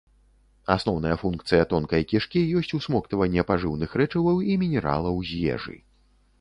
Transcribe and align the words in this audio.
Асноўная 0.75 1.17
функцыя 1.23 1.67
тонкай 1.73 2.07
кішкі 2.13 2.41
ёсць 2.61 2.75
усмоктванне 2.79 3.47
пажыўных 3.53 3.89
рэчываў 4.03 4.43
і 4.51 4.59
мінералаў 4.67 5.15
з 5.33 5.41
ежы. 5.57 5.81